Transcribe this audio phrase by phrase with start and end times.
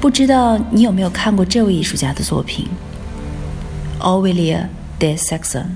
[0.00, 2.68] 不知道你有没有看过这位艺术家的作品
[3.98, 4.68] ，Aurelia
[5.00, 5.66] de Saxon。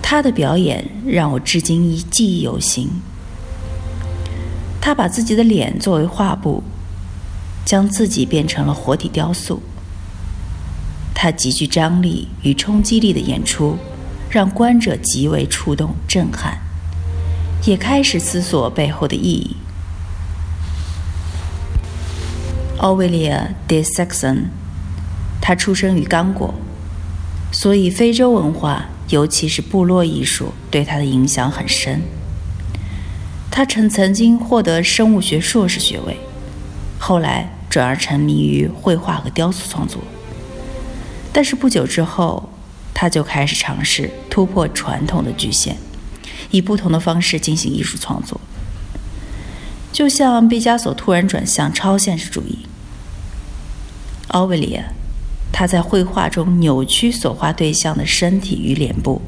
[0.00, 2.88] 他的表演让我至今记忆犹新。
[4.80, 6.62] 他把自己的脸作为画布，
[7.64, 9.60] 将自己变成了活体雕塑。
[11.12, 13.76] 他极具张力与冲击力的演出，
[14.30, 16.58] 让观者极为触动、震撼，
[17.66, 19.56] 也开始思索背后的意义。
[22.78, 24.44] Owelia de Saxon，，
[25.40, 26.54] 他出生于刚果，
[27.50, 32.02] 所以非洲文化，尤其是部落艺术，对他的影响很深。
[33.50, 36.18] 他曾曾经获得生物学硕士学位，
[37.00, 40.00] 后来转而沉迷于绘画和雕塑创作。
[41.32, 42.50] 但是不久之后，
[42.94, 45.76] 他就开始尝试突破传统的局限，
[46.52, 48.40] 以不同的方式进行艺术创作。
[49.90, 52.67] 就像毕加索突然转向超现实主义，
[54.28, 54.84] 奥维利亚，
[55.52, 59.20] 他在绘画中扭曲所画对象的身体与脸部，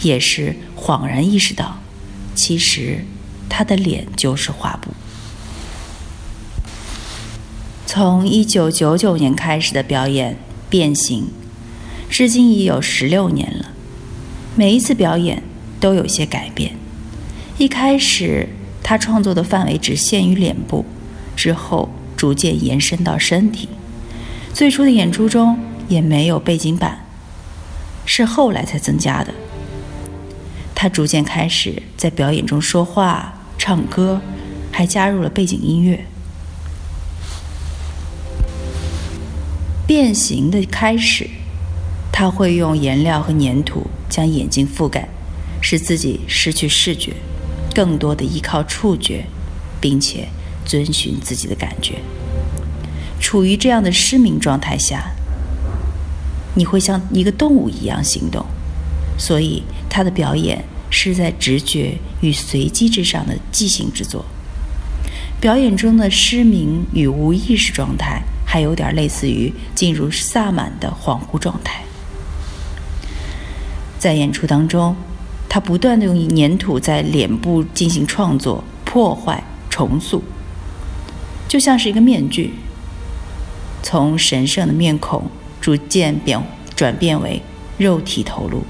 [0.00, 1.78] 也是恍然意识到，
[2.34, 3.04] 其实
[3.48, 4.92] 他的脸就是画布。
[7.86, 10.34] 从一九九九年开始的表演
[10.68, 11.24] 《变形》，
[12.10, 13.70] 至今已有十六年了。
[14.56, 15.42] 每一次表演
[15.78, 16.76] 都有些改变。
[17.58, 18.48] 一开始。
[18.86, 20.84] 他创作的范围只限于脸部，
[21.34, 21.88] 之后
[22.18, 23.66] 逐渐延伸到身体。
[24.54, 27.04] 最初的演出中也没有背景板，
[28.06, 29.34] 是后来才增加的。
[30.76, 34.20] 他逐渐开始在表演中说话、唱歌，
[34.70, 36.06] 还加入了背景音乐。
[39.88, 41.28] 变形的开始，
[42.12, 45.08] 他会用颜料和粘土将眼睛覆盖，
[45.60, 47.14] 使自己失去视觉。
[47.74, 49.26] 更多的依靠触觉，
[49.80, 50.28] 并且
[50.64, 51.96] 遵循自己的感觉。
[53.24, 55.12] 处于这样的失明状态下，
[56.56, 58.44] 你会像一个动物一样行动。
[59.16, 64.26] 所以，他的表演是在直觉与随机之上的即兴之作。
[65.40, 71.82] 表演中的失明与无意识状态，还有点类似于进入萨满的恍惚状态。
[73.98, 74.94] 在演出当中。
[75.46, 79.40] 他不断的用粘土在脸部进行创作、破坏、
[79.70, 80.20] 重塑，
[81.46, 82.54] 就像是一个面具，
[83.84, 85.30] 从神圣的面孔
[85.60, 86.42] 逐渐变
[86.74, 87.40] 转变为
[87.78, 88.64] 肉体头颅。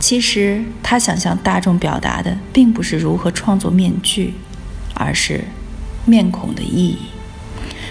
[0.00, 4.34] 其实他想向大众表达的，并不是如何创作面具，
[4.94, 5.44] 而是
[6.04, 6.98] 面孔的意义。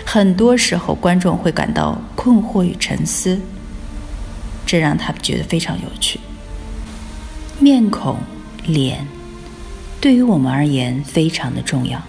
[0.06, 3.40] 很多时候，观众会感到困惑与沉思，
[4.66, 6.20] 这让他觉得非常有趣。
[7.60, 8.18] 面孔、
[8.66, 9.08] 脸，
[10.02, 12.02] 对于我们而言非常的重要。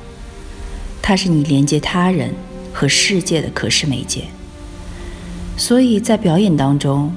[1.00, 2.34] 它是你连接他人
[2.72, 4.24] 和世界的可视媒介。
[5.56, 7.14] 所以在表演当中，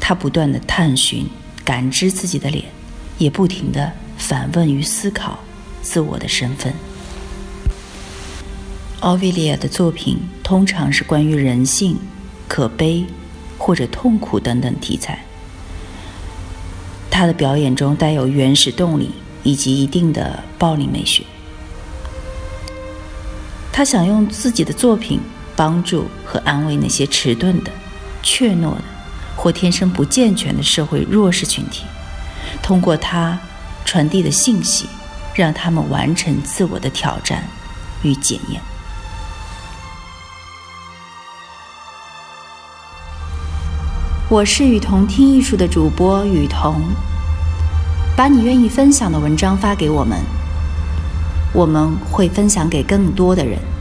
[0.00, 1.26] 他不断的探寻、
[1.64, 2.64] 感知自己的脸，
[3.18, 5.38] 也不停的反问与思考
[5.82, 6.72] 自我的身份。
[9.00, 11.98] 奥维利亚的作品通常是关于人性、
[12.48, 13.04] 可悲
[13.58, 15.24] 或者痛苦等等题材。
[17.10, 19.10] 他的表演中带有原始动力
[19.42, 21.22] 以及一定的暴力美学。
[23.76, 25.20] 他想用自己的作品
[25.56, 27.72] 帮助和安慰那些迟钝的、
[28.22, 28.84] 怯懦的
[29.34, 31.84] 或天生不健全的社会弱势群体，
[32.62, 33.36] 通过他
[33.84, 34.86] 传递的信息，
[35.34, 37.42] 让他们完成自我的挑战
[38.04, 38.62] 与检验。
[44.28, 46.80] 我是雨桐听艺术的主播雨桐，
[48.16, 50.20] 把你愿意分享的文章发给我们，
[51.54, 53.73] 我们会分享给更多的人。